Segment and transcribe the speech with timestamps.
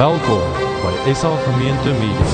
[0.00, 0.44] Welkom
[0.80, 2.28] by SA Gemeente Media.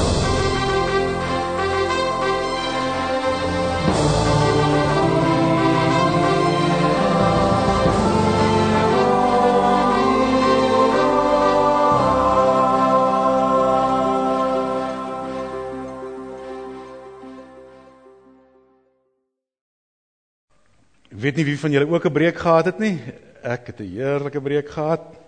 [21.11, 23.03] Ek weet nie wie van julle ook 'n breek gehad het nie.
[23.43, 25.26] Ek het 'n heerlike breek gehad.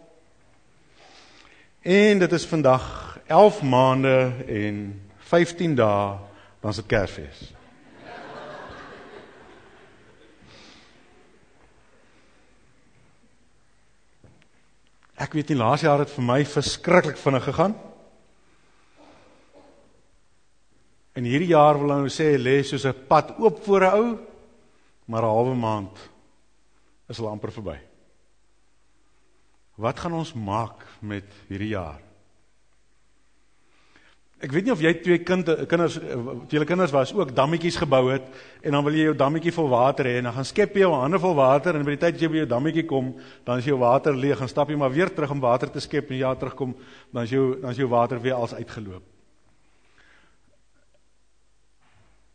[1.89, 6.19] En dit is vandag 11 maande en 15 dae
[6.61, 7.39] dan se Kersfees.
[15.17, 17.79] Ek weet nie laas jaar het vir my verskriklik vinnig gegaan.
[21.17, 24.19] En hierdie jaar wil nou sê lê soos 'n pad oop voor 'n ou,
[25.07, 25.97] maar 'n halwe maand
[27.09, 27.88] is al amper verby.
[29.79, 32.01] Wat gaan ons maak met hierdie jaar?
[34.39, 35.97] Ek weet nie of jy twee kind, kinders
[36.51, 38.27] julle kinders was ook dammetjies gebou het
[38.63, 40.93] en dan wil jy jou dammetjie vol water hê en dan gaan skep jy jou
[40.95, 43.11] hande vol water en by die tyd jy by jou dammetjie kom,
[43.47, 46.11] dan is jou water leeg en stap jy maar weer terug om water te skep
[46.11, 46.77] en jy jaar terugkom,
[47.11, 49.03] dan is jou dan is jou water weer als uitgeloop.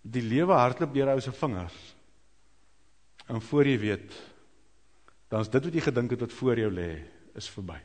[0.03, 1.79] Die lewe hardloop deur ou se vingers.
[3.31, 4.15] En voor jy weet,
[5.31, 6.91] dan is dit wat jy gedink het wat voor jou lê,
[7.35, 7.79] is verby.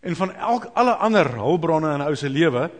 [0.00, 2.70] En van elk alle ander hulpbronne in 'n ou se lewe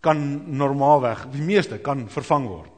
[0.00, 0.18] kan
[0.56, 2.70] normaalweg, die meeste kan vervang word.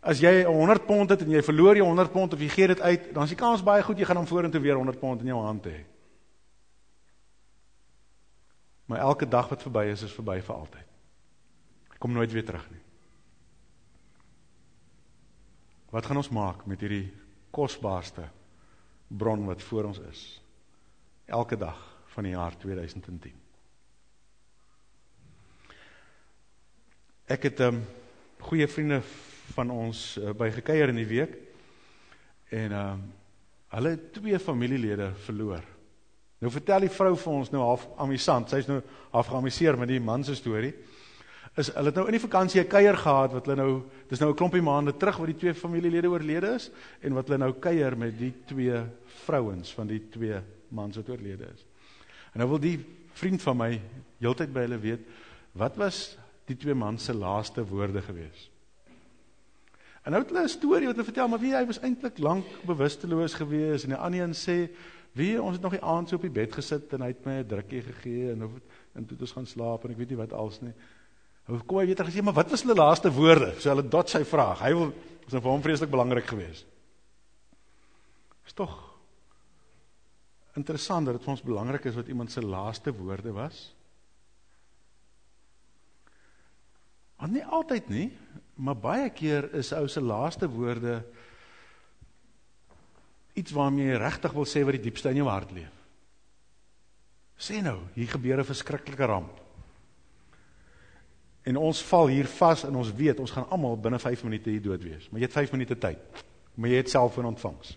[0.00, 2.80] As jy 100 pond het en jy verloor jou 100 pond of jy gee dit
[2.80, 5.26] uit, dan is die kans baie goed jy gaan hom vorentoe weer 100 pond in
[5.26, 5.84] jou hand hê.
[8.84, 10.86] Maar elke dag wat verby is, is verby vir altyd.
[11.98, 12.82] Kom nooit weer terug nie.
[15.90, 17.23] Wat gaan ons maak met hierdie
[17.54, 18.26] kosbaarste
[19.08, 20.22] bron wat voor ons is?
[21.30, 21.78] Elke dag
[22.14, 23.34] van die jaar 2010.
[27.24, 27.80] Ek het um,
[28.44, 29.00] goeie vriende
[29.54, 31.38] van ons uh, by gekuier in die week
[32.54, 33.06] en um,
[33.74, 35.64] hulle twee familielede verloor.
[36.44, 38.50] Nou vertel die vrou vir ons nou half amusant.
[38.52, 38.82] Sy's nou
[39.14, 40.74] half geamuseer met die man se storie.
[41.54, 44.30] Is hulle het nou in die vakansie 'n kuier gehad wat hulle nou dis nou
[44.30, 46.70] 'n klompie maande terug wat die twee familielede oorlede is
[47.00, 48.82] en wat hulle nou kuier met die twee
[49.24, 51.66] vrouens van die twee mans wat oorlede is.
[52.32, 53.80] En nou wil die vriend van my
[54.18, 55.06] heeltyd by hulle weet
[55.52, 58.50] wat was die twee mans se laaste woorde gewees.
[60.02, 62.44] En nou het hulle 'n storie wat hulle vertel, maar wie hy was eintlik lank
[62.66, 64.70] bewusteloos gewees en die ander een sê,
[65.12, 67.32] "Wie, ons het nog die aand so op die bed gesit en hy het my
[67.32, 68.42] 'n drukkie gegee en
[68.94, 70.72] en toe het ons gaan slaap en ek weet nie wat als nie."
[71.44, 74.08] Hoe kom hy weet hy gesê, "Maar wat was hulle laaste woorde?" So hulle dot
[74.08, 74.60] sy vraag.
[74.60, 74.92] Hy wil
[75.26, 76.64] is nou vir hom vreeslik belangrik gewees.
[78.46, 78.94] Is tog
[80.56, 83.74] interessant dat dit vir ons belangrik is wat iemand se laaste woorde was.
[87.18, 88.08] Want nie altyd nie,
[88.54, 91.02] maar baie keer is ou se laaste woorde
[93.34, 95.72] iets waarmee jy regtig wil sê wat die diepste in jou hart leef.
[97.34, 99.43] Sê nou, hier gebeur 'n verskriklike ramp.
[101.44, 104.62] En ons val hier vas en ons weet ons gaan almal binne 5 minute hier
[104.64, 105.08] dood wees.
[105.10, 106.22] Maar jy het 5 minute tyd.
[106.54, 107.74] Maar jy het selfoon ontvangs.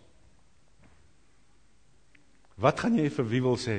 [2.58, 3.78] Wat gaan jy vir wie wil sê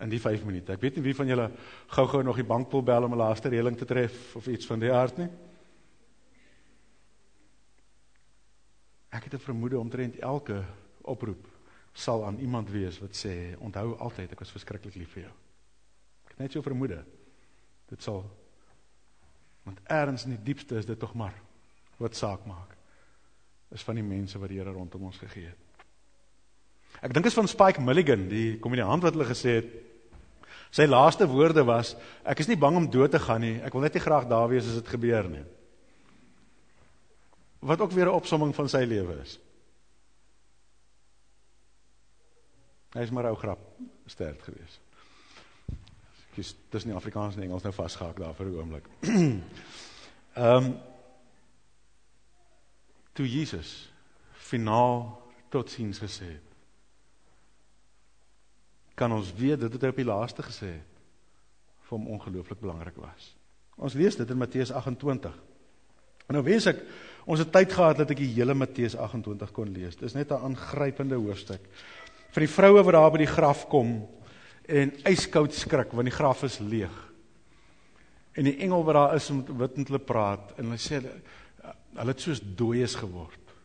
[0.00, 0.72] in die 5 minute?
[0.72, 1.50] Ek weet nie wie van julle
[1.92, 4.92] gou-gou nog die bankpol bel om 'n laaste reëling te tref of iets van die
[4.92, 5.28] aard nie.
[9.12, 10.64] Ek het 'n vermoede omtrent elke
[11.02, 11.46] oproep
[11.92, 15.32] sal aan iemand wees wat sê onthou altyd ek was verskriklik lief vir jou.
[16.24, 17.04] Ek het net so vermoede.
[17.88, 18.24] Dit sal
[19.64, 21.36] want eers in die diepste is dit tog maar
[22.00, 22.76] wat saak maak.
[23.70, 25.84] Is van die mense wat die Here rondom ons gegee het.
[27.00, 29.70] Ek dink is van Spike Milligan, die komediant wat hulle gesê het
[30.70, 33.58] sy laaste woorde was ek is nie bang om dood te gaan nie.
[33.62, 35.44] Ek wil net nie graag daar wees as dit gebeur nie
[37.60, 39.38] wat ook weer 'n opsomming van sy lewe is.
[42.92, 43.58] Hy is maar ou grap
[44.06, 44.80] sterk geweest.
[46.36, 48.86] Is dis nie Afrikaans en Engels nou vasgehak daar vir 'n oomblik.
[50.34, 50.78] Ehm um,
[53.12, 53.92] toe Jesus
[54.32, 56.48] finaal totsiens gesê het.
[58.94, 60.90] Kan ons weet dit het hy op die laaste gesê het
[61.88, 63.34] vir hom ongelooflik belangrik was.
[63.76, 65.34] Ons lees dit in Matteus 28.
[66.28, 66.84] En nou wens ek
[67.26, 69.96] ons het tyd gehad dat ek die hele Matteus 28 kon lees.
[69.96, 71.60] Dis net 'n aangrypende hoofstuk.
[72.30, 74.06] Vir die vroue wat daar by die graf kom
[74.68, 76.96] en yskoud skrik want die graf is leeg.
[78.38, 82.12] En die engel wat daar is om wat met hulle praat en hulle sê hulle
[82.12, 83.56] het soos dooies geword.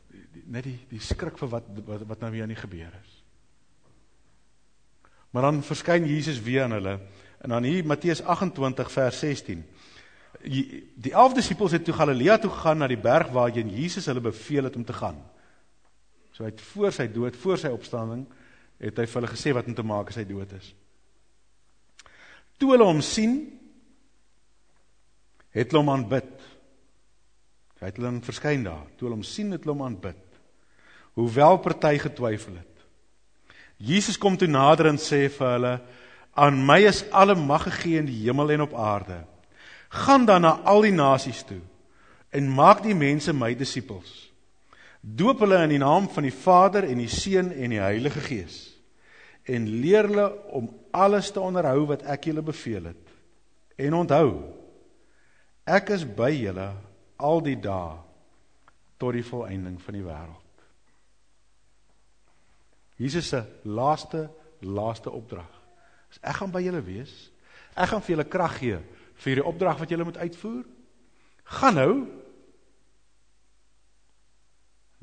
[0.45, 3.13] Net die die skrik vir wat wat, wat nou weer aan die gebeur is.
[5.35, 6.99] Maar dan verskyn Jesus weer aan hulle.
[7.43, 9.65] En dan hier Matteus 28 vers 16.
[10.95, 14.69] Die 11 disippels het toe Galilea toe gegaan na die berg waarheen Jesus hulle beveel
[14.69, 15.19] het om te gaan.
[16.31, 18.25] So hy het voor sy dood, voor sy opstanding,
[18.79, 20.73] het hy vir hulle gesê wat om te maak as hy dood is.
[22.57, 23.35] Toe hulle hom sien,
[25.55, 26.31] het hulle hom aanbid.
[27.81, 28.85] Hy het hulle verskyn daar.
[28.95, 30.21] Toe hulle hom sien, het hulle hom aanbid.
[31.15, 32.71] Hoewel party getwyfel het.
[33.77, 35.79] Jesus kom toe nader en sê vir hulle:
[36.35, 39.23] "Aan my is alle mag gegee in die hemel en op aarde.
[39.89, 41.61] Gaan dan na al die nasies toe
[42.31, 44.31] en maak die mense my disippels.
[45.01, 48.74] Doop hulle in die naam van die Vader en die Seun en die Heilige Gees
[49.45, 50.27] en leer hulle
[50.57, 53.11] om alles te onderhou wat ek julle beveel het.
[53.77, 54.29] En onthou,
[55.65, 56.71] ek is by julle
[57.17, 57.99] al die dae
[58.97, 60.41] tot die volëinding van die wêreld."
[62.95, 64.29] Jesus se laaste
[64.65, 65.49] laaste opdrag.
[66.11, 67.13] Is ek gaan by julle wees.
[67.75, 68.79] Ek gaan vir julle krag gee
[69.15, 70.63] vir hierdie opdrag wat julle moet uitvoer.
[71.59, 71.91] Gaan nou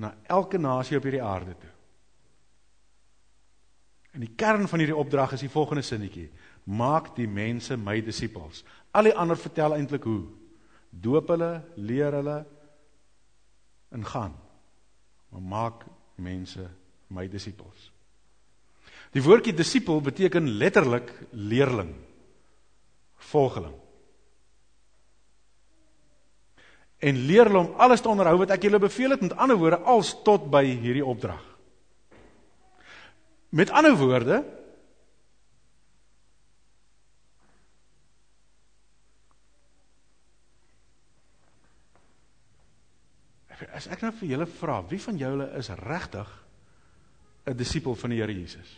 [0.02, 1.71] na elke nasie op hierdie aarde toe.
[4.12, 6.28] En die kern van hierdie opdrag is die volgende sinnetjie:
[6.64, 8.62] Maak die mense my disippels.
[8.92, 10.26] Al die ander vertel eintlik hoe.
[10.90, 12.42] Doop hulle, leer hulle
[13.92, 14.36] en gaan.
[15.32, 15.86] Maar maak
[16.20, 16.68] mense
[17.08, 17.88] my disippels.
[19.12, 21.92] Die woordjie disipel beteken letterlik leerling,
[23.32, 23.74] volgeling.
[27.02, 29.82] En leer hulle om alles te onderhou wat ek julle beveel het, met ander woorde
[29.88, 31.51] als tot by hierdie opdrag.
[33.52, 34.44] Met ander woorde
[43.72, 46.30] As ek nou vir julle vra, wie van julle is regtig
[47.46, 48.72] 'n disipel van die Here Jesus.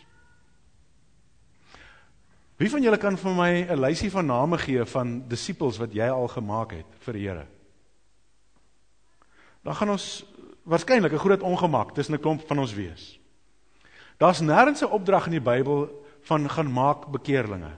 [2.57, 6.09] Wie van julle kan vir my 'n lysie van name gee van disippels wat jy
[6.09, 7.47] al gemaak het vir die Here?
[9.63, 10.25] Dan gaan ons
[10.63, 13.19] waarskynlik 'n groot ongemak tussen 'n klomp van ons wees.
[14.17, 15.89] Daar's nêrens 'n opdrag in die Bybel
[16.21, 17.77] van gaan maak bekeerlinge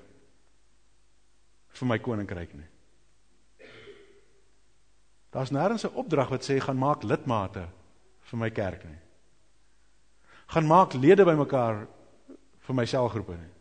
[1.69, 2.69] vir my koninkryk nie.
[5.31, 7.67] Daar's nêrens 'n opdrag wat sê gaan maak lidmate
[8.21, 9.07] vir my kerk nie
[10.47, 11.85] gaan maak lede bymekaar
[12.67, 13.53] vir my selgroepe nie.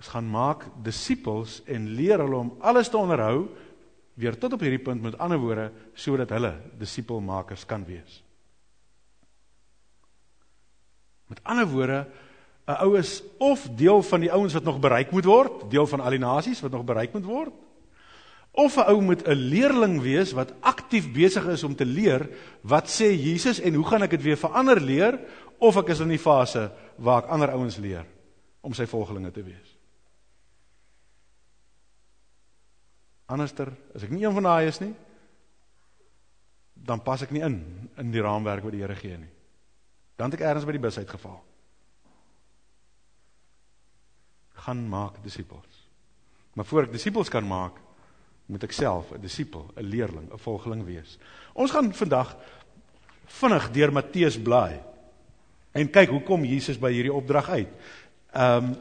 [0.00, 3.50] Ons gaan maak disippels en leer hulle om alles te onderhou
[4.20, 8.20] weer tot op hierdie punt met ander woorde sodat hulle disipelmakers kan wees.
[11.30, 12.06] Met ander woorde
[12.66, 16.00] 'n ou is of deel van die ouens wat nog bereik moet word, deel van
[16.00, 17.54] al die nasies wat nog bereik moet word,
[18.50, 22.28] Of 'n ou moet 'n leerling wees wat aktief besig is om te leer
[22.60, 25.20] wat sê Jesus en hoe gaan ek dit weer verander leer
[25.58, 28.06] of ek is in die fase waar ek ander ouens leer
[28.60, 29.76] om sy volgelinge te wees.
[33.26, 34.94] Anderster, as ek nie een van daai is nie,
[36.74, 39.30] dan pas ek nie in in die raamwerk wat die Here gee nie.
[40.20, 41.38] Dan het ek eers by die bus uitgeval.
[44.66, 45.78] Gaan maak disippels.
[46.52, 47.78] Maar voor ek disippels kan maak,
[48.50, 51.18] moet ek self 'n disipel, 'n leerling, 'n volgeling wees.
[51.54, 52.36] Ons gaan vandag
[53.24, 54.80] vinnig deur Matteus blaai
[55.72, 57.72] en kyk hoe kom Jesus by hierdie opdrag uit.
[58.32, 58.76] Ehm um,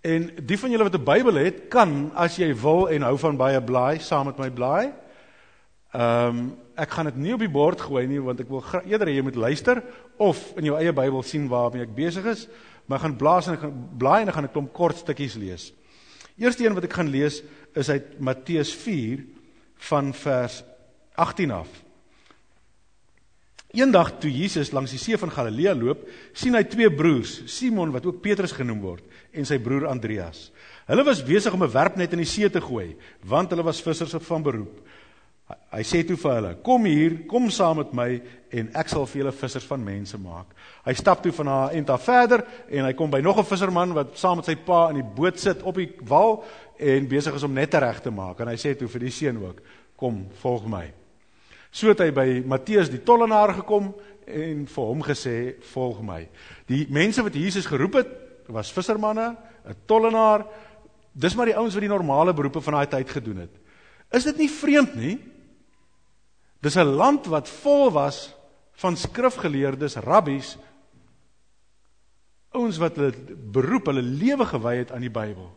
[0.00, 3.36] en die van julle wat 'n Bybel het, kan as jy wil en hou van
[3.36, 4.92] baie blaai saam met my blaai.
[5.92, 9.10] Ehm um, ek gaan dit nie op die bord gooi nie want ek wil eerder
[9.10, 9.82] hê jy moet luister
[10.18, 12.46] of in jou eie Bybel sien waarmee ek besig is,
[12.86, 15.36] maar ek gaan blaas en ek gaan blaai en ek gaan 'n klomp kort stukkies
[15.36, 15.72] lees.
[16.38, 17.42] Eerste een wat ek gaan lees
[17.74, 19.24] is uit Matteus 4
[19.90, 20.62] van vers
[21.14, 21.68] 18 af.
[23.70, 26.02] Eendag toe Jesus langs die see van Galilea loop,
[26.34, 30.48] sien hy twee broers, Simon wat ook Petrus genoem word en sy broer Andreas.
[30.90, 34.16] Hulle was besig om 'n werpnet in die see te gooi, want hulle was vissers
[34.26, 34.80] van beroep.
[35.70, 39.22] Hy sê toe vir hulle: "Kom hier, kom saam met my en ek sal vir
[39.22, 40.46] julle vissers van mense maak."
[40.84, 43.94] Hy stap toe van haar en daar verder en hy kom by nog 'n visserman
[43.94, 46.44] wat saam met sy pa in die boot sit op die wal
[46.78, 48.40] en besig is om net reg te maak.
[48.40, 49.60] En hy sê toe vir die seun ook:
[49.96, 50.92] "Kom, volg my."
[51.70, 53.94] So het hy by Matteus die tollenaar gekom
[54.26, 56.28] en vir hom gesê: "Volg my."
[56.66, 58.08] Die mense wat Jesus geroep het,
[58.48, 60.46] was vissermanne, 'n tollenaar.
[61.12, 63.50] Dis maar die ouens wat die normale beroepe van daai tyd gedoen het.
[64.10, 65.18] Is dit nie vreemd nie?
[66.60, 68.34] Dis 'n land wat vol was
[68.72, 70.56] van skrifgeleerdes, rabbies,
[72.50, 73.12] ouens wat hulle
[73.52, 75.48] beroep, hulle lewe gewy het aan die Bybel.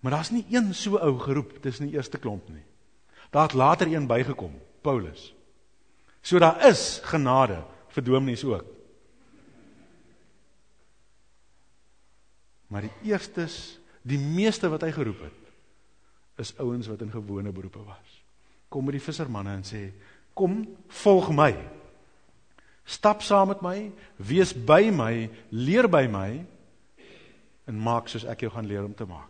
[0.00, 2.64] Maar daar's nie een so ou geroep tussen die eerste klomp nie.
[3.30, 5.34] Daar het later een bygekom, Paulus.
[6.20, 8.64] So daar is genade vir dominees ook.
[12.66, 15.39] Maar die eerstes, die meeste wat hy geroep het,
[16.40, 18.16] is ouens wat in gewone beroepe was.
[18.68, 19.88] Kom met die vissermanne en sê,
[20.34, 20.62] kom,
[21.02, 21.52] volg my.
[22.90, 23.76] Stap saam met my,
[24.16, 26.30] wees by my, leer by my
[27.70, 29.28] en maak soos ek jou gaan leer om te maak.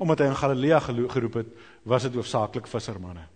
[0.00, 1.52] Omdat hy in Galilea geroep het,
[1.88, 3.26] was dit hoofsaaklik vissermanne.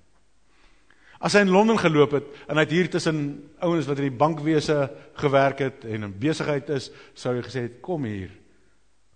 [1.24, 3.18] As hy in Londen geloop het en hy het hier tussen
[3.64, 4.78] ouens wat in die bankwese
[5.20, 8.32] gewerk het en in besigheid is, sou hy gesê het kom hier.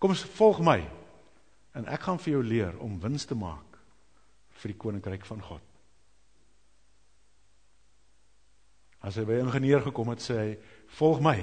[0.00, 0.78] Kom volg my.
[1.78, 3.78] En ek gaan vir jou leer om wins te maak
[4.58, 5.62] vir die koninkryk van God.
[8.98, 10.58] As hy by 'n ingenieur gekom het, sê hy
[10.98, 11.38] volg my.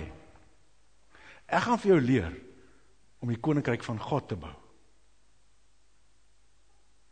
[1.48, 2.34] Ek gaan vir jou leer
[3.22, 4.54] om die koninkryk van God te bou.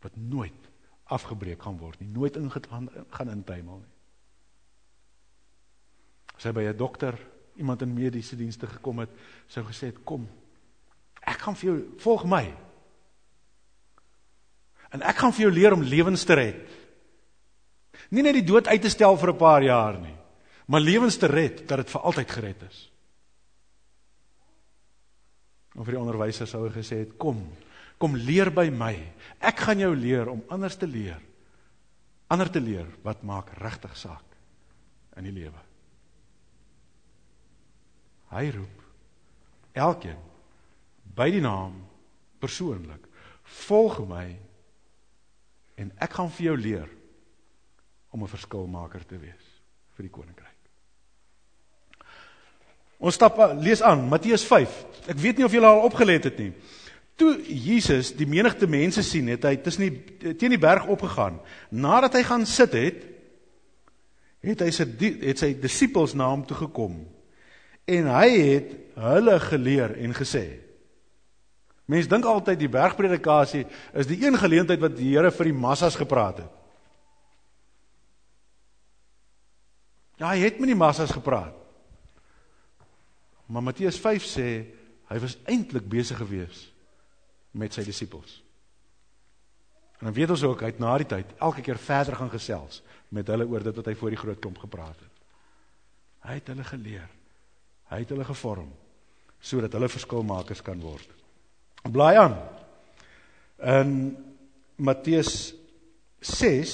[0.02, 0.68] Wat nooit
[1.04, 3.94] afgebreek gaan word nie, nooit ingegaan gaan intuimel nie.
[6.36, 7.18] As hy by 'n dokter,
[7.56, 9.10] iemand in mediese dienste gekom het,
[9.46, 10.28] sou gesê het kom.
[11.22, 12.63] Ek gaan vir jou volg my.
[14.94, 16.62] En ek gaan vir jou leer om lewens te red.
[18.14, 20.16] Nie net die dood uit te stel vir 'n paar jaar nie,
[20.66, 22.90] maar lewens te red dat dit vir altyd gered is.
[25.74, 27.50] Of die onderwyser sou gesê het kom,
[27.98, 28.94] kom leer by my.
[29.40, 31.20] Ek gaan jou leer om anders te leer.
[32.28, 34.24] Ander te leer wat maak regtig saak
[35.16, 35.60] in die lewe.
[38.30, 38.82] Hy roep
[39.72, 40.22] elkeen
[41.14, 41.82] by die naam
[42.38, 43.02] persoonlik.
[43.42, 44.38] Volg my
[45.76, 46.88] en ek gaan vir jou leer
[48.10, 49.46] om 'n verskilmaker te wees
[49.96, 50.50] vir die koninkryk.
[52.98, 54.84] Ons stap lees aan Matteus 5.
[55.08, 56.52] Ek weet nie of julle al opgelet het nie.
[57.16, 61.38] Toe Jesus die menigte mense sien, het hy tussen die teen die berg opgegaan.
[61.70, 63.04] Nadat hy gaan sit het,
[64.44, 64.86] het hy sy
[65.22, 66.96] het sy disippels na hom toe gekom.
[67.86, 70.44] En hy het hulle geleer en gesê:
[71.84, 75.98] Mense dink altyd die bergpredikasie is die een geleentheid wat die Here vir die massas
[76.00, 76.52] gepraat het.
[80.16, 81.56] Ja, hy het met die massas gepraat.
[83.46, 84.48] Maar Matteus 5 sê
[85.10, 86.70] hy was eintlik besig geweest
[87.52, 88.40] met sy disippels.
[90.00, 92.80] En dan weet ons ook hy het na die tyd elke keer verder gaan gesels
[93.14, 95.20] met hulle oor dit wat hy voor die groot klomp gepraat het.
[96.24, 97.10] Hy het hulle geleer.
[97.92, 98.72] Hy het hulle gevorm
[99.44, 101.10] sodat hulle verskilmakers kan word.
[101.90, 102.36] Blaai aan.
[103.60, 104.16] In
[104.76, 105.54] Matteus
[106.20, 106.72] 6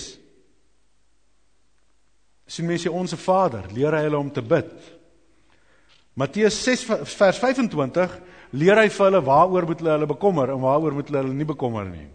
[2.50, 4.70] sien mense onsse Vader, leer hy hulle om te bid.
[6.18, 6.86] Matteus 6
[7.16, 8.16] vers 25
[8.58, 11.46] leer hy vir hulle waaroor moet hulle hulle bekommer en waaroor moet hulle hulle nie
[11.46, 12.08] bekommer nie.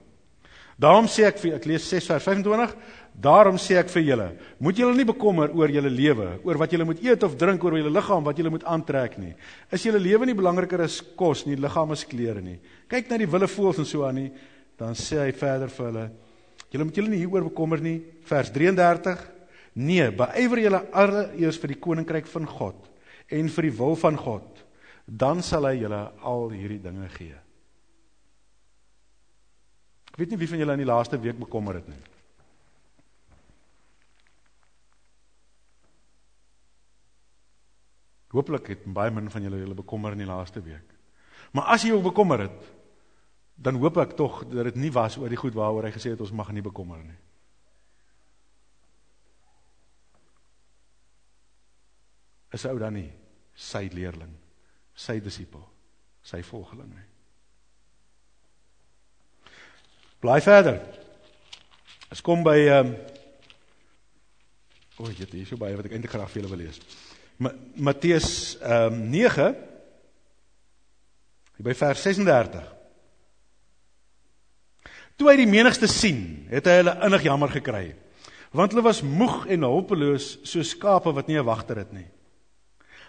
[0.76, 2.74] Daarom sê ek vir ek lees 6 vers 25,
[3.16, 4.28] daarom sê ek vir julle,
[4.60, 7.78] moet julle nie bekommer oor julle lewe, oor wat julle moet eet of drink, oor
[7.80, 9.32] julle liggaam wat julle moet aantrek nie.
[9.72, 12.58] Is julle lewe nie belangriker as kos nie, liggaam as klere nie?
[12.92, 14.28] Kyk na die wilde voëls en so aan nie,
[14.76, 16.10] dan sê hy verder vir hulle,
[16.74, 18.02] julle moet julle nie hieroor bekommer nie.
[18.28, 19.24] Vers 33:
[19.80, 22.92] Nee, beywer julle allereers vir die koninkryk van God
[23.32, 24.66] en vir die wil van God
[25.06, 27.38] dan sal hy julle al hierdie dinge gee.
[30.16, 32.00] Ek weet nie wie van julle in die laaste week bekommer het nie.
[38.32, 40.96] Hooplik het baie min van julle julle bekommer in die laaste week.
[41.52, 42.72] Maar as jy jou bekommer het,
[43.60, 46.24] dan hoop ek tog dat dit nie was oor die goed waaroor hy gesê het
[46.24, 47.20] ons mag nie bekommer nie.
[52.56, 53.12] Is ou dan nie
[53.52, 54.32] sy leerling
[54.96, 55.60] sy disipel,
[56.24, 57.10] sy volgeling nie.
[60.20, 60.80] Blaai verder.
[62.12, 62.96] As kom by ehm um,
[64.96, 66.78] O, jy het hier so baie wat ek eintlik graag vir julle wil lees.
[67.44, 67.52] Ma
[67.84, 68.30] Matteus
[68.62, 69.50] ehm um, 9
[71.66, 72.64] by vers 36.
[75.16, 77.86] Toe hy die menigste sien, het hy hulle innig jammer gekry.
[78.56, 82.08] Want hulle was moeg en hulpeloos soos skape wat nie 'n wagter het nie.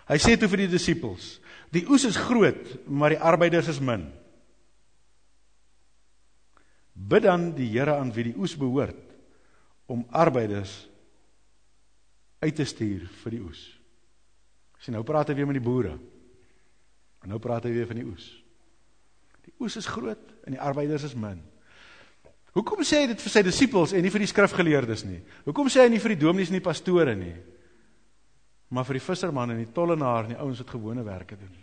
[0.07, 4.11] Hy sê toe vir die disippels: Die oes is groot, maar die arbeiders is min.
[6.97, 9.03] Bid dan die Here aan wie die oes behoort
[9.93, 10.87] om arbeiders
[12.41, 13.61] uit te stuur vir die oes.
[14.81, 15.93] Sien nou praat hy weer met die boere.
[17.23, 18.31] En nou praat hy weer van die oes.
[19.47, 21.43] Die oes is groot en die arbeiders is min.
[22.57, 25.21] Hoekom sê hy dit vir sy disippels en nie vir die skrifgeleerdes nie?
[25.45, 27.35] Hoekom sê hy nie vir die dominees en die pastore nie?
[28.69, 31.55] maar vir die visserman en die tollenaar en die ouens wat gewone werke doen.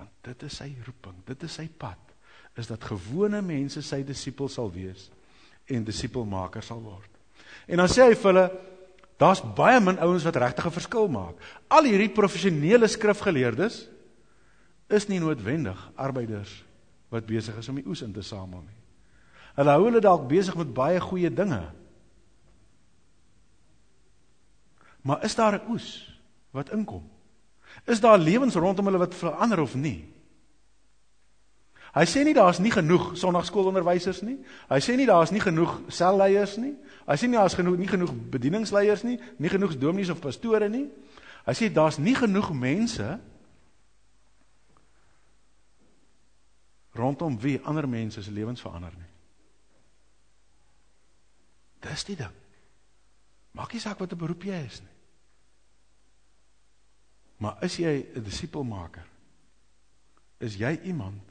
[0.00, 2.05] Want dit is sy roeping, dit is sy pad,
[2.56, 5.10] is dat gewone mense sy disipels sal wees
[5.66, 7.10] en disipelmaker sal word.
[7.66, 8.50] En dan sê hy vir hulle,
[9.16, 11.36] Daar's baie min ouens wat regtig 'n verskil maak.
[11.68, 13.88] Al hierdie professionele skrifgeleerdes
[14.88, 16.64] is nie noodwendig arbeiders
[17.08, 18.80] wat besig is om die oes in te samel nie.
[19.54, 21.72] Hulle hou hulle dalk besig met baie goeie dinge.
[25.02, 26.18] Maar is daar 'n oes
[26.50, 27.10] wat inkom?
[27.86, 30.04] Is daar lewens rondom hulle wat verander of nie?
[31.96, 34.36] Hy sê nie daar's nie genoeg sonnaarskoolonderwysers nie.
[34.68, 36.74] Hy sê nie daar's nie genoeg selleiers nie.
[37.06, 40.90] Hy sê nie daar's genoeg nie genoeg bedieningsleiers nie, nie genoeg dominees of pastore nie.
[41.46, 43.16] Hy sê daar's nie genoeg mense
[46.96, 49.12] rondom wie ander mense se lewens verander nie.
[51.86, 52.34] Dis die ding.
[53.56, 54.96] Maak nie saak wat 'n beroep jy is nie.
[57.36, 59.06] Maar is jy 'n disipelmaker?
[60.38, 61.25] Is jy iemand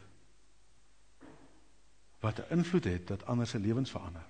[2.26, 4.26] wat 'n invloed het dat ander se lewens verander?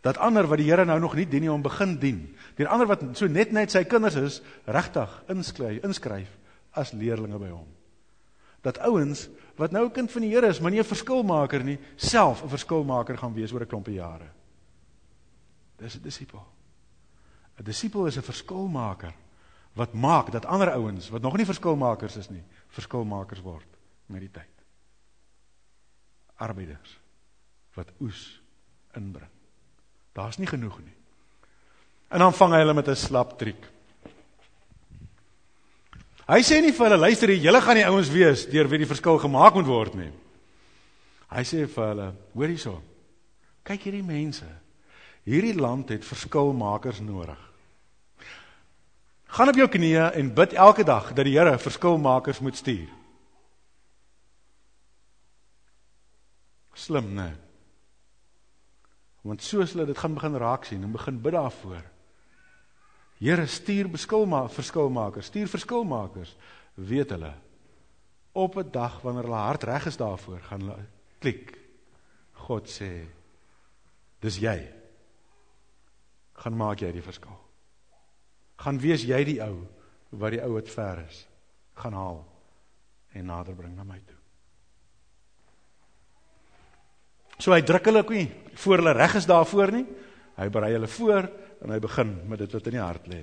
[0.00, 2.36] Dat ander wat die Here nou nog nie dien nie om begin dien.
[2.56, 6.28] Die ander wat so net net sy kinders is, regtig inskryf, inskryf
[6.70, 7.66] as leerlinge by hom.
[8.64, 12.42] Dat ouens wat nou kind van die Here is, maar nie 'n verskilmaker nie, self
[12.42, 14.30] 'n verskilmaker gaan wees oor 'n klompie jare.
[15.76, 16.46] Dis 'n disipel.
[17.58, 19.14] 'n Disipel is 'n verskilmaker
[19.72, 23.66] wat maak dat ander ouens wat nog nie verskilmakers is nie, verskilmakers word
[24.06, 24.59] met die tyd.
[26.40, 26.96] Arbeiders
[27.76, 28.40] wat oes
[28.98, 29.30] inbring.
[30.16, 30.96] Daar's nie genoeg nie.
[32.10, 33.68] En dan vang hy hulle met 'n slap triek.
[36.30, 38.86] Hy sê nie vir hulle luister hier, julle gaan die ouens wees deur wie die
[38.86, 40.12] verskil gemaak moet word nie.
[41.30, 42.82] Hy sê vir hulle, hoor hierso.
[43.64, 44.46] Kyk hierdie mense.
[45.24, 47.38] Hierdie land het verskilmakers nodig.
[49.30, 52.88] Gaan op jou knieë en bid elke dag dat die Here verskilmakers moet stuur.
[56.80, 57.28] Slim, né?
[59.26, 61.84] Want soos hulle dit gaan begin raak sien en begin bid daarvoor.
[63.20, 66.32] Here stuur beskilma verskilmakers, stuur verskilmakers,
[66.74, 67.34] weet hulle
[68.32, 70.86] op 'n dag wanneer hulle hart reg is daarvoor, gaan hulle
[71.18, 71.58] klik.
[72.32, 73.04] God sê,
[74.20, 74.72] dis jy.
[76.32, 77.50] Gaan maak jy die verskil
[78.60, 79.64] gaan wees jy die ou
[80.20, 81.24] wat die ou wat ver is
[81.80, 82.24] gaan haal
[83.16, 84.19] en nader bring na my toe.
[87.40, 88.26] So hy druk hulle nie
[88.60, 89.86] voor hulle reg is daarvoor nie.
[90.36, 91.28] Hy berei hulle voor
[91.60, 93.22] en hy begin met dit wat in die hart lê.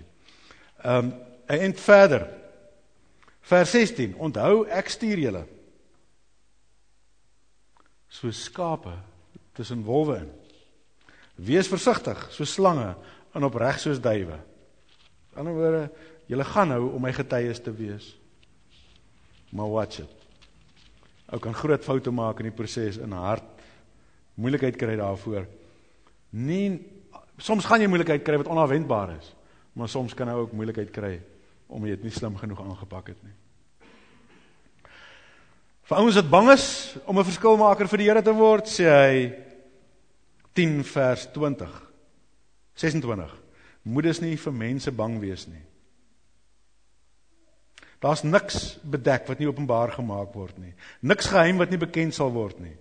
[0.85, 1.13] Um,
[1.47, 2.27] en verder.
[3.47, 4.17] Vers 16.
[4.17, 5.45] Onthou ek stuur julle
[8.09, 8.95] so skape
[9.53, 10.29] tussen wolwe in.
[11.47, 12.95] Wees versigtig so slange
[13.37, 14.39] en opreg soos duwe
[15.37, 15.83] ander woorde,
[16.27, 18.09] julle gaan nou om my getuies te wees.
[19.55, 20.25] Maar watch it.
[21.31, 23.56] Ou kan groot foute maak in die proses in hart.
[24.37, 25.47] Moeilikheid kry daarvoor.
[26.37, 26.77] Nie
[27.41, 29.33] soms gaan jy moeilikheid kry wat onverwendbaar is,
[29.77, 31.17] maar soms kan jy ook moeilikheid kry
[31.67, 33.33] omdat jy dit nie slim genoeg aangepak het nie.
[35.87, 36.67] Vir ouens wat bang is
[37.05, 39.33] om 'n verskilmaker vir die Here te word, sê hy
[40.53, 41.69] 10 vers 20.
[42.75, 43.35] 26
[43.83, 45.63] moeders nie vir mense bang wees nie.
[48.03, 50.73] Daar's niks bedek wat nie openbaar gemaak word nie.
[51.01, 52.75] Niks geheim wat nie bekend sal word nie.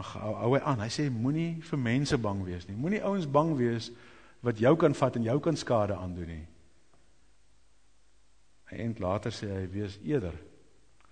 [0.00, 0.80] Ag hou hy aan.
[0.80, 2.76] Hy sê moenie vir mense bang wees nie.
[2.78, 3.90] Moenie ouens bang wees
[4.44, 6.46] wat jou kan vat en jou kan skade aandoen nie.
[8.80, 10.36] En later sê hy wees eerder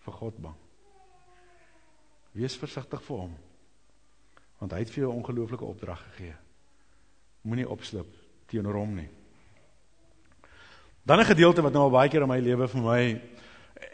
[0.04, 0.56] vir God bang.
[2.38, 3.38] Wees versigtig vir hom.
[4.58, 6.36] Want hy het vir jou 'n ongelooflike opdrag gegee
[7.48, 8.08] moenie opslip
[8.50, 9.08] teenoor hom nie.
[11.02, 13.20] Dan 'n gedeelte wat nou al baie keer in my lewe vir my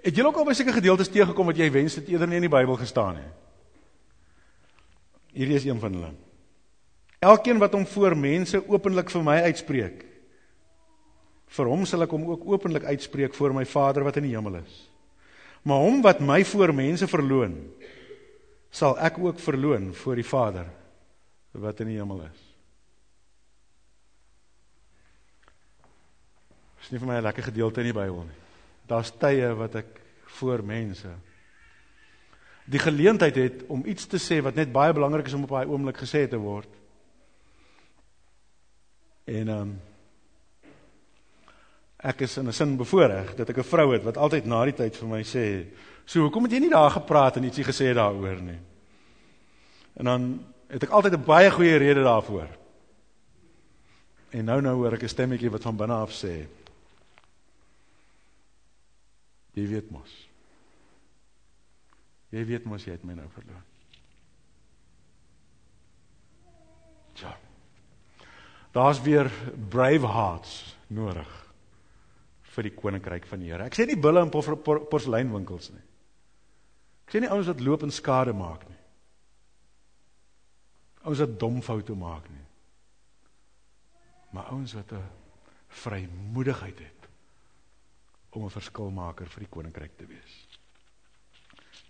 [0.02, 2.48] het julle ook al by seker gedeeltes teëgekom wat jy wens dit eerder nie in
[2.48, 3.43] die Bybel gestaan het.
[5.34, 6.12] Hierdie is een van hulle.
[7.24, 10.04] Elkeen wat hom voor mense openlik vir my uitspreek,
[11.54, 14.60] vir hom sal ek hom ook openlik uitspreek voor my Vader wat in die hemel
[14.60, 14.78] is.
[15.64, 17.56] Maar hom wat my voor mense verloon,
[18.74, 20.66] sal ek ook verloon voor die Vader
[21.52, 22.42] wat in die hemel is.
[26.84, 28.40] is nie vir my 'n lekker gedeelte in die Bybel nie.
[28.86, 30.00] Daar's tye wat ek
[30.36, 31.08] voor mense
[32.64, 35.66] die geleentheid het om iets te sê wat net baie belangrik is om op daai
[35.68, 36.68] oomblik gesê te word.
[39.24, 39.74] En um,
[41.98, 44.74] ek is in 'n sin bevoorreg dat ek 'n vrou het wat altyd na die
[44.74, 45.66] tyd vir my sê,
[46.04, 48.58] "So, hoekom het jy nie daar gepraat en ietsie gesê daaroor nie?"
[49.96, 52.48] En dan het ek altyd 'n baie goeie rede daarvoor.
[54.30, 56.46] En nou nou hoor ek 'n stemmetjie wat van binne af sê,
[59.54, 60.12] Jy weet mos.
[62.34, 63.62] Jy weet mos jy het my nou verloor.
[67.20, 67.30] Ja.
[68.74, 69.30] Daar's weer
[69.70, 70.54] brave hearts
[70.90, 71.30] nodig
[72.54, 73.68] vir die koninkryk van die Here.
[73.68, 75.84] Ek sê nie bulle in porseleinwinkels nie.
[77.04, 78.80] Ek sê nie ouens wat loop en skade maak nie.
[81.04, 82.42] Ouens wat dom foute maak nie.
[84.34, 85.04] Maar ouens wat 'n
[85.68, 87.08] vrymoedigheid het
[88.30, 90.53] om 'n verskilmaker vir die koninkryk te wees.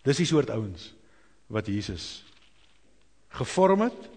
[0.04, 0.92] Dis die soort ouens
[1.52, 2.24] wat Jesus
[3.34, 4.10] gevorm het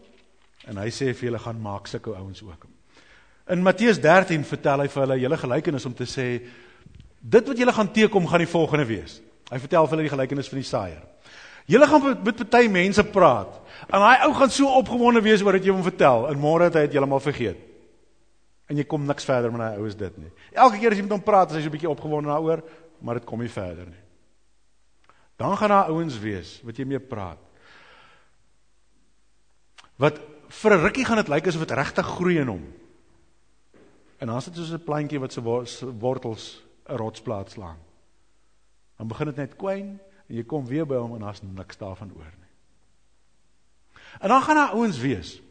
[0.68, 2.68] en hy sê vir julle gaan maak sulke ouens ook.
[3.54, 6.28] In Matteus 13 vertel hy vir hulle hele gelykenis om te sê
[7.18, 9.22] dit wat julle gaan teekom gaan die volgende wees.
[9.48, 11.06] Hy vertel vir hulle die gelykenis van die saaier.
[11.68, 13.56] Julle gaan met party mense praat
[13.88, 16.76] en daai ou gaan so opgewonde wees oor wat jy hom vertel en môre het
[16.80, 17.64] hy dit heeltemal vergeet.
[18.68, 20.32] En jy kom niks verder met daai ou is dit nie.
[20.52, 22.64] Elke keer as jy met hom praat, is hy so 'n bietjie opgewonde daaroor,
[23.02, 24.07] maar dit kom nie verder nie.
[25.38, 27.40] Dan gaan daar ouens wees wat jy mee praat.
[29.96, 32.66] Wat vir 'n rukkie gaan dit lyk asof dit regtig groei in hom.
[34.18, 35.42] En dan sit dit soos 'n plantjie wat se
[36.00, 37.78] wortels 'n rotsplaat slaan.
[38.98, 42.12] Dan begin dit net kwyn en jy kom weer by hom en daar's niks daarvan
[42.18, 42.54] oor nie.
[44.20, 45.42] En dan gaan daar ouens wees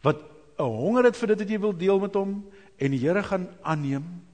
[0.00, 0.16] wat
[0.58, 3.48] 'n honger het vir dit wat jy wil deel met hom en die Here gaan
[3.62, 4.24] aanneem.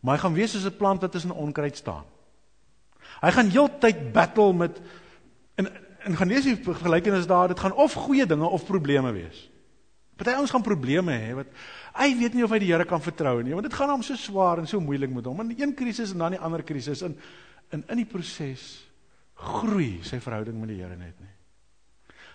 [0.00, 2.04] Maar hy gaan wees soos 'n plant wat tussen onkruid staan.
[3.20, 4.80] Hy gaan heeltyd battle met
[5.60, 5.68] en
[6.00, 9.50] en gaan lees die gelykenis daar, dit gaan of goeie dinge of probleme wees.
[10.16, 11.50] Party ouens gaan probleme hê wat
[11.96, 14.16] hy weet nie of hy die Here kan vertrou nie, want dit gaan hom so
[14.16, 15.42] swaar en so moeilik met hom.
[15.44, 17.16] In een krisis en dan die ander krisis en
[17.72, 18.64] in in die proses
[19.40, 21.34] groei sy verhouding met die Here net nie.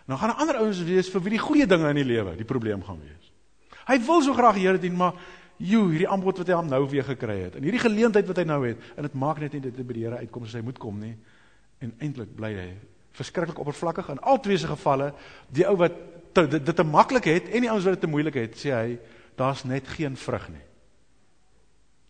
[0.06, 2.46] Nou gaan 'n ander ouens wees vir wie die goeie dinge in die lewe die
[2.46, 3.32] probleem gaan wees.
[3.88, 5.14] Hy wil so graag die Here dien, maar
[5.58, 8.46] joe, hierdie aanbod wat hy hom nou weer gekry het en hierdie geleentheid wat hy
[8.48, 10.80] nou het, en dit maak net nie dit by die Here uitkom as hy moet
[10.82, 11.16] kom nie.
[11.84, 12.70] En eintlik bly hy
[13.16, 15.14] verskriklik oppervlakkig in al twee se gevalle,
[15.56, 15.96] die ou wat
[16.36, 18.74] te, dit dit te maklik het en die ouens wat dit te moeilik het, sê
[18.76, 18.98] hy,
[19.40, 20.66] daar's net geen vrug nie.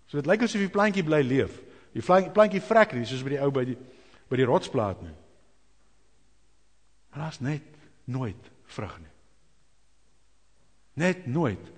[0.09, 1.59] So dit lyk asof die plantjie bly leef.
[1.95, 3.77] Die plantjie vrek nie soos by die ou by die
[4.25, 5.13] by die rotsplaat nie.
[7.11, 7.65] Maar daar's net
[8.09, 9.11] nooit vrug nie.
[11.05, 11.69] Net nooit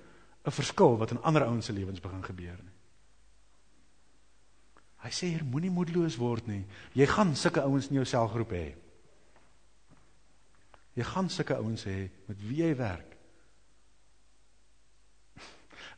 [0.48, 2.76] 'n verskil wat in ander ouens se lewens begin gebeur nie.
[5.04, 6.64] Hy sê hier moenie moedeloos word nie.
[6.98, 8.68] Jy gaan sulke ouens in jou selgroep hê.
[10.98, 13.18] Jy gaan sulke ouens hê met wie jy werk.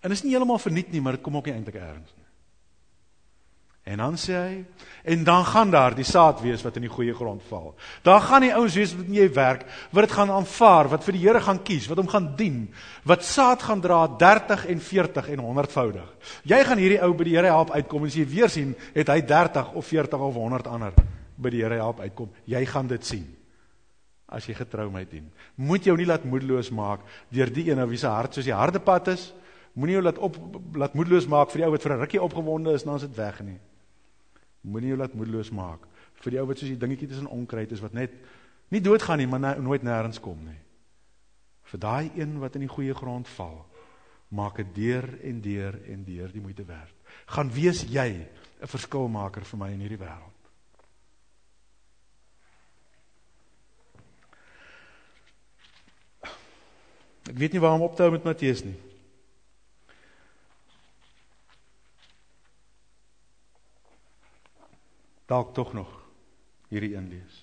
[0.03, 2.18] En is nie heeltemal verniet nie, maar dit kom ook nie eintlik ergens nie.
[3.89, 4.57] En dan sê hy,
[5.09, 7.71] en dan gaan daar die saad wees wat in die goeie grond val.
[8.05, 11.15] Daar gaan die ouens wees wat in jy werk, wat dit gaan aanvaar, wat vir
[11.17, 12.59] die Here gaan kies, wat hom gaan dien,
[13.09, 16.11] wat saad gaan dra 30 en 40 en 100voudig.
[16.51, 19.09] Jy gaan hierdie ou by die Here help uitkom en as jy weer sien, het
[19.09, 21.01] hy 30 of 40 of 100 ander
[21.39, 22.29] by die Here help uitkom.
[22.45, 23.25] Jy gaan dit sien
[24.29, 25.25] as jy getrouheid dien.
[25.57, 27.01] Moet jou nie laat moedeloos maak
[27.33, 29.31] deur die ene wie se hart soos die harde pad is.
[29.73, 30.37] Moenie jou laat op
[30.77, 33.17] laat moedeloos maak vir die ou wat vir 'n rukkie opgewonde is, dan is dit
[33.17, 33.57] weg nie.
[34.61, 35.85] Moenie jou laat moedeloos maak
[36.19, 38.15] vir die ou wat soos die dingetjie tussen onkruid is wat net
[38.69, 40.59] nie doodgaan nie, maar nooit nêrens kom nie.
[41.71, 43.61] Vir daai een wat in die goeie grond val,
[44.35, 46.93] maak dit deur en deur en deur die moeite werd.
[47.33, 48.27] Gaan wees jy
[48.61, 50.39] 'n verskilmaker vir my in hierdie wêreld.
[57.29, 58.88] Ek weet nie waarom op te hou met Matteus nie.
[65.29, 65.91] Dalk tog nog
[66.69, 67.35] hierdie een lees.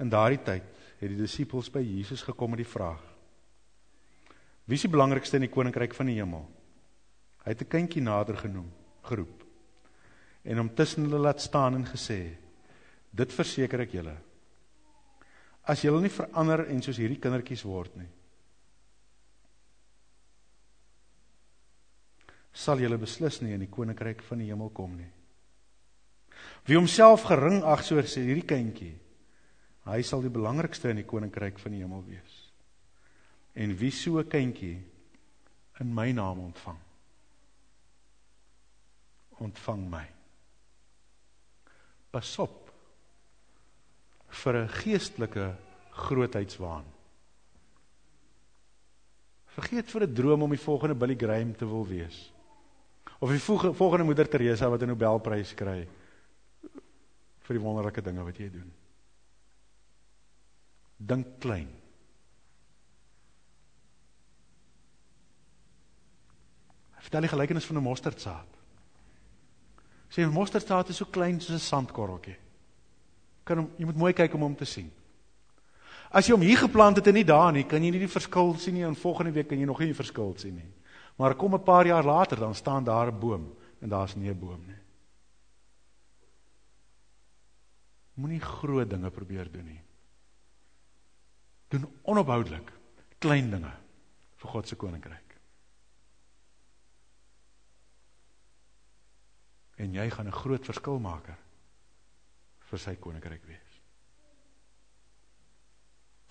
[0.00, 3.02] In daardie tyd het die disippels by Jesus gekom met die vraag:
[4.64, 6.46] Wie is die belangrikste in die koninkryk van die hemel?
[7.44, 8.70] Hy het 'n kindjie nader genoem,
[9.02, 9.44] geroep
[10.48, 12.36] en hom tussen hulle laat staan en gesê:
[13.10, 14.16] Dit verseker ek julle,
[15.62, 18.08] as julle nie verander en soos hierdie kindertjies word nie.
[22.52, 25.10] Sal julle beslis nie in die koninkryk van die hemel kom nie.
[26.66, 28.94] Wie homself gering ag soos hierdie kindjie,
[29.88, 32.36] hy sal die belangrikste in die koninkryk van die hemel wees.
[33.54, 34.78] En wie so 'n kindjie
[35.80, 36.78] in my naam ontvang,
[39.38, 40.06] ontvang my.
[42.10, 42.72] Pas op
[44.28, 45.56] vir 'n geestelike
[45.90, 46.84] grootheidswaan.
[49.46, 52.32] Vergeet vir 'n droom om die volgende Billy Graham te wil wees.
[53.18, 55.88] Of die volgende Moeder Teresa wat 'n Nobelprys kry
[57.40, 58.72] vir die wonderlike dinge wat jy doen.
[60.96, 61.68] Dink klein.
[66.98, 68.48] Vertel die gelykenis van 'n mosterdsaad.
[70.08, 72.36] Sê 'n mosterdsaad is so klein soos 'n sandkorreltjie
[73.48, 74.90] kan hom jy moet mooi kyk om hom te sien.
[76.08, 78.54] As jy hom hier geplant het en nie daar nie, kan jy nie die verskil
[78.60, 80.68] sien nie en volgende week kan jy nog nie die verskil sien nie.
[81.18, 84.38] Maar kom 'n paar jaar later dan staan daar 'n boom en daar's nie 'n
[84.38, 84.78] boom nie.
[88.14, 89.82] Moenie groot dinge probeer doen nie.
[91.68, 92.72] Doen onophoudelik
[93.18, 93.72] klein dinge
[94.36, 95.36] vir God se koninkryk.
[99.76, 101.34] En jy gaan 'n groot verskil maak
[102.58, 103.80] vir sy koninkryk wees.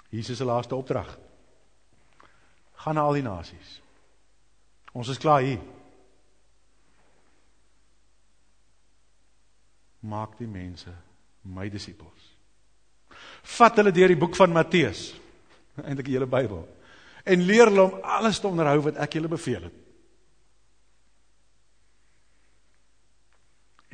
[0.10, 1.17] Jesus se laaste opdrag.
[2.71, 3.82] Gaan na al die nasies.
[4.93, 5.62] Ons is klaar hier.
[10.08, 10.93] Maak die mense
[11.47, 12.34] my disippels.
[13.58, 15.10] Vat hulle deur die boek van Matteus,
[15.88, 16.63] eintlik die hele Bybel,
[17.28, 19.84] en leer hulle om alles te onderhou wat ek julle beveel het.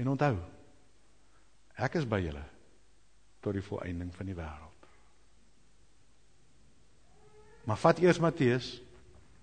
[0.02, 0.36] En onthou,
[1.78, 2.44] ek is by julle
[3.44, 4.88] tot die volëinding van die wêreld.
[7.68, 8.74] Maar vat eers Matteus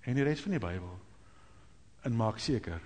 [0.05, 0.99] en die res van die Bybel
[2.05, 2.81] en maak seker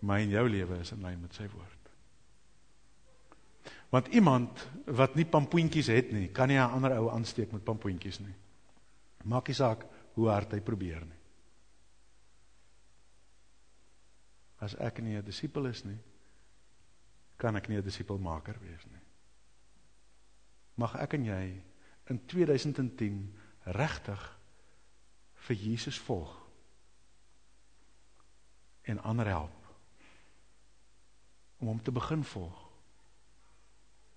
[0.00, 1.74] my en jou lewe is in lyn met sy woord.
[3.90, 4.60] Want iemand
[4.98, 8.34] wat nie pampoentjies het nie, kan nie 'n ander ou aansteek met pampoentjies nie.
[9.24, 11.18] Maak nie saak hoe hard hy probeer nie.
[14.60, 15.98] As ek nie 'n disipel is nie,
[17.36, 19.02] kan ek nie 'n disipelmaker wees nie.
[20.76, 21.62] Mag ek en jy
[22.10, 24.38] in 2010 regtig
[25.34, 26.47] vir Jesus volg
[28.88, 29.54] en ander help
[31.58, 32.64] om hom te begin volg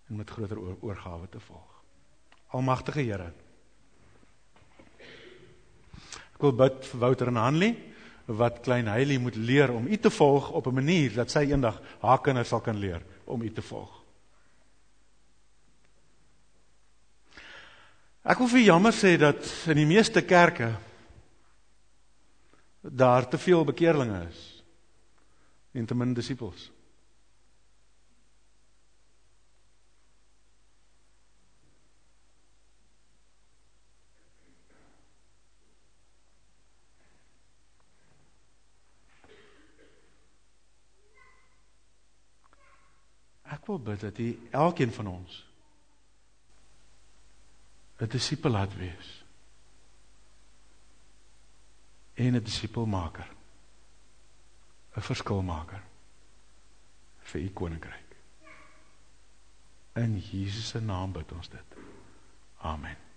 [0.07, 1.69] en met groter oorgawe te volg.
[2.51, 3.29] Almagtige Here.
[6.35, 7.71] Ek wil bid vir Wouter en Hanlie
[8.25, 11.81] wat klein Heilie moet leer om U te volg op 'n manier dat sy eendag
[11.99, 14.03] haar kinders sal kan leer om U te volg.
[18.23, 20.75] Ek wil vir jammer sê dat in die meeste kerke
[22.81, 24.50] daar te veel bekeerlinge is
[25.71, 26.71] en te min disippels.
[43.51, 45.45] Ek wil bid dat U elkeen van ons
[48.01, 49.23] 'n disipel laat wees.
[52.13, 53.40] En 'n disipelmaker.
[54.95, 55.81] 'n Verskilmaker
[57.31, 58.15] vir U koninkryk.
[59.95, 61.77] In Jesus se naam bid ons dit.
[62.57, 63.10] Amen.